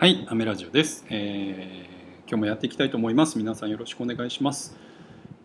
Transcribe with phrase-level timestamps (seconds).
[0.00, 3.36] はい、アメラジオです、えー、今日もやっていきたいと思います。
[3.36, 4.76] 皆さんよろしくお願いします。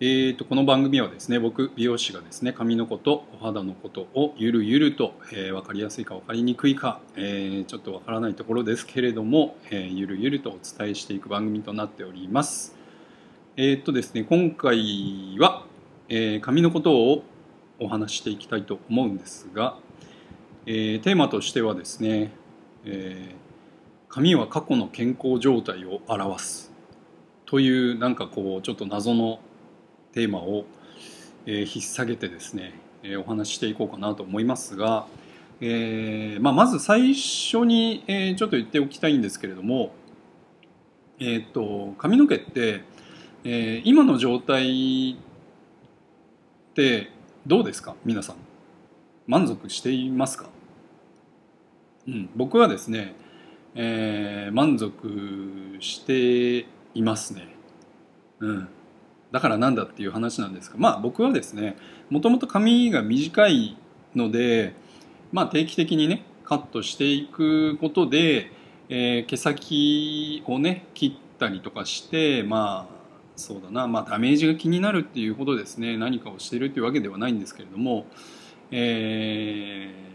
[0.00, 12.74] えーと、この番組はですね、僕、美容師がですね、髪のこと、お肌のことをゆるゆると、えー、分かりやすいか分かりにくいか、えー、ちょっと分からないところですけれども、えー、ゆるゆるとお伝えしていく番組となっております。
[13.56, 15.64] えーとですね、今回は、
[16.08, 17.22] えー、髪のことを
[17.78, 19.78] お話していきたいと思うんですが、
[20.66, 22.32] えー、テーマとしてはですね、
[22.84, 23.49] えー
[24.12, 26.72] 髪は過去の健康状態を表す。
[27.46, 29.38] というなんかこうちょっと謎の
[30.10, 30.64] テーマを、
[31.46, 35.06] えー、引っ提げてですね、えー、お話ししていこうかなと思いますが、
[35.60, 39.92] えーまあ、まず最初に、えー、ちょっと言っておきたいんですけれども、
[41.20, 42.82] えー、っと髪の毛って、
[43.44, 47.12] えー、今の状態って
[47.46, 47.94] どうですか？
[48.04, 48.36] 皆さん。
[49.28, 50.48] 満足していますか、
[52.08, 53.14] うん、僕はですね
[53.74, 57.48] えー、満足していますね。
[58.40, 58.68] うん。
[59.32, 61.76] だからなんだっていう話なんですが、まあ僕はですね、
[62.08, 63.76] もともと髪が短い
[64.14, 64.74] ので、
[65.32, 68.50] まあ定期的にね、カットしていくことで、
[68.88, 73.00] えー、毛先をね、切ったりとかして、まあ、
[73.36, 78.06] そうだな、まあダメージが気になるっていうほどですね、何かをしているっていうわけではないんですけれども、
[78.72, 80.09] えー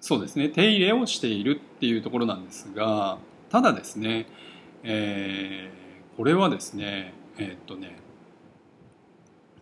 [0.00, 0.48] そうですね。
[0.48, 3.18] 手入れをしているっていうところなんですが
[3.50, 4.26] ただですね、
[4.82, 7.96] えー、これはですねえー、っとね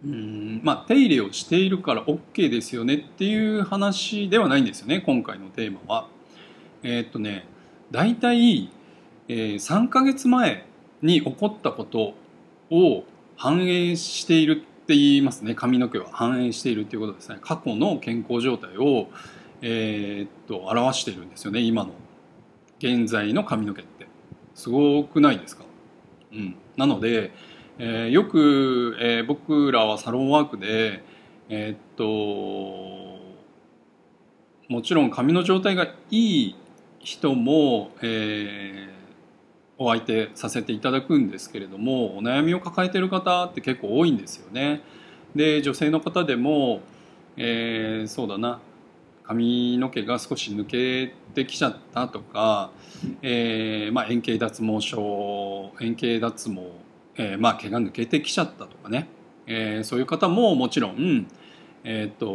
[0.05, 6.09] うんまあ手入れをしているから OK ですよねっていう話ではないんですよね今回のテーマは。
[6.85, 7.47] えー、っとね
[7.91, 8.71] 大体、
[9.27, 10.67] えー、3ヶ月前
[11.03, 12.15] に起こったこと
[12.71, 13.05] を
[13.37, 15.55] 反映しているって言いますね。
[15.55, 17.39] 髪の毛は反映しているっていうことですね。
[17.41, 19.09] 過去の健康状態を
[19.63, 21.91] えー、っと表してるんですよね今の。
[22.79, 24.07] 現在の髪の毛って。
[24.55, 25.65] すごくないですか、
[26.33, 27.31] うん、なので、
[27.79, 31.05] えー、よく、えー、僕らはサロンワークで
[31.49, 32.05] え、っと
[34.69, 36.57] もちろん髪の状態がいい
[36.99, 38.93] 人も、えー、
[39.79, 44.83] お相手させていただくんですけれどもお悩みを抱えてる方って結構多いんですよね。
[45.35, 46.81] で女性の方でも、
[47.37, 48.61] えー、そうだな。
[49.29, 52.71] 髪の毛が少し抜けてきちゃったとか、
[53.21, 56.73] えーまあ、円形脱毛症円形脱毛、
[57.17, 59.07] えーまあ、毛が抜けてきちゃったとかね、
[59.47, 61.29] えー、そういう方ももちろん、
[61.85, 62.27] えーと、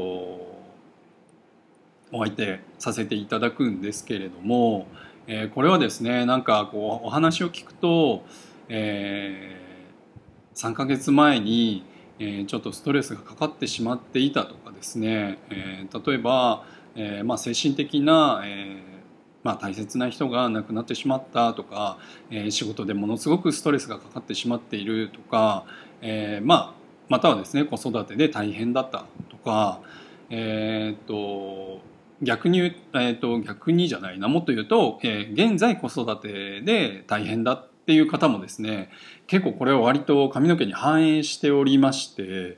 [2.12, 4.86] お相手させていただくんですけれども、
[5.26, 8.24] えー、これはですねなんかこうお話を聞くと、
[8.70, 11.86] えー、3ヶ月前に、
[12.20, 18.94] え、ちょっとストレスがかかってしまっていたとかですね、えー、例えばえーまあ、精神的な、えー
[19.44, 21.98] まあ、大切な人が亡くなってしまったとか、
[22.32, 25.66] えー、仕事でものすごくストレスがかかってしまっているとか、
[26.02, 26.74] えーまあ、
[27.10, 29.82] またはですね子育てで大変だったとか、
[30.30, 31.82] えー、っと
[32.22, 38.90] 逆に、えー、と逆にじゃないなもっと言うと、えー、現在子育てで大変だっていう方もですね
[39.28, 42.58] 結構これは割と髪の毛に反映しておりまして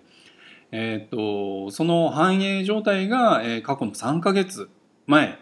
[0.78, 4.70] えーと、その繁栄状態が、えー、過去の3ヶ月
[5.08, 5.40] 前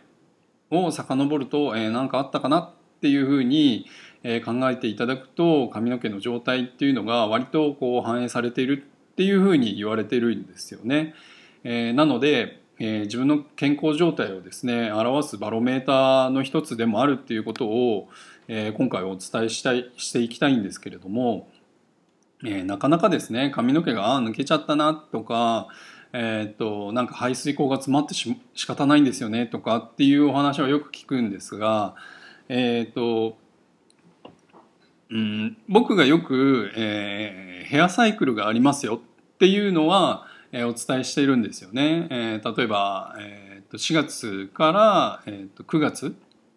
[0.69, 2.71] を遡ると何、えー、かあったかなっ
[3.01, 3.88] ていうふうに、
[4.21, 11.16] えー、考えていただくと髪の毛の状態っていうのが割とこう反映されているっていうふうに言われてるんですよね。
[11.63, 18.07] えー、なので、えー、自分の健康状態をですね表すバロメーターの一つでもあるっていうことを、
[18.47, 21.47] えー、今回お伝えしたいしていきたいんですけれども、
[22.44, 25.68] えー、なかなかですね髪の毛が抜けちゃったなとか、
[26.14, 31.96] えー、っとなんか排水口が詰まってし仕方ないんですよねとかっていうお話はよく聞くんですが、
[32.50, 33.38] えー、っと
[35.14, 42.08] うん、僕がよく、えー、ヘアサイクルがありますよっていうのは、えー、お伝えしているんですよね。
[42.10, 46.16] えー、例えば、えー、と4月から、えー、と9月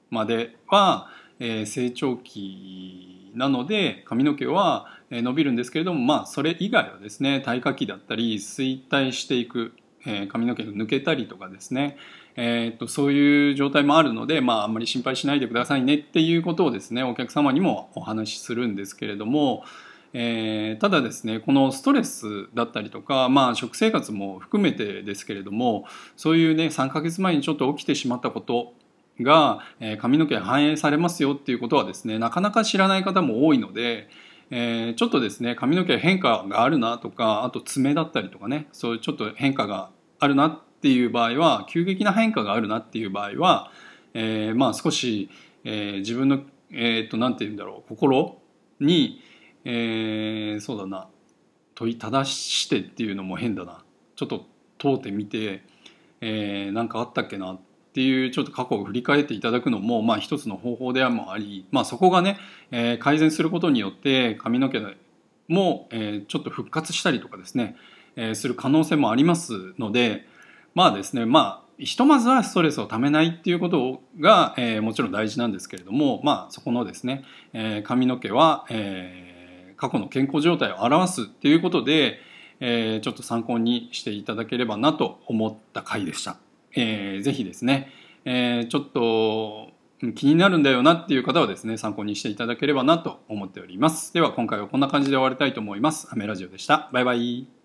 [0.09, 1.09] までは、
[1.39, 9.73] えー、成長期なので髪の毛は伸びるんですけれども、まあ、それ以外はですね耐火期だったり衰退していく、
[10.07, 11.97] えー、髪の毛が抜けたりとかですね、
[12.35, 19.65] えー、っとそういう状態もあるので、まあ、あんまり心配しないでくださいねっていうことをですねお客様にもお話しするんですけれども、
[20.13, 25.85] えー、ただですねこのストレスだったりとか、まあ、食生活も含めてですけれども
[26.17, 28.73] そういうね3ヶ月前にちょっと起きてしまったこと
[29.21, 34.09] が、え、髪の毛反映されますよっていうことはですねなかなか知らない方も多いので、
[34.51, 43.71] えー、ちょっとですね髪の毛変化があるなとかあと爪だったりとかねそういうちょっと変化があるなっていう場合は急激な変化があるなっていう場合は、
[44.15, 45.31] えー、まあ少し、
[45.65, 46.41] えー、自分の
[46.73, 48.39] えっ、と何て言うんだろう心
[48.81, 49.23] に、
[49.65, 51.09] え、そうだな
[51.77, 53.85] 問いただしてっていうのも変だな。
[54.17, 54.47] ちょっと
[54.79, 55.63] 問うてみて、
[56.21, 57.63] えー、かあったっけなって
[57.97, 62.37] っていうちょっと過去を振り返っていただくのもまあ一つの方法でもあり、まあ、そこがね、
[62.71, 64.83] えー、改善することによって髪の毛
[65.49, 67.75] も、えー、ちょっと復活したりとかですね、
[68.17, 70.27] えー、する可能性もありますので
[70.75, 82.19] まあですねまあひとまずはストレスをためないっていうことが、えー、もちろん大事なんですけれどもまあそこのですね、えー、髪の毛は、えー、過去の健康状態を表すっていうことで、
[82.61, 86.37] えー、ちょっと参考にしていただければなと思った回でした。
[86.77, 87.91] えー、ぜひですね、
[88.25, 89.71] えー、ちょっと
[90.15, 94.13] 気になるんだよなっていう方はですね参考にしていただければなと思っております。
[94.13, 96.09] では今回はこんな感じで終わりたいと思います。
[96.13, 96.91] アメラジオでした。
[96.93, 97.56] バイバイ。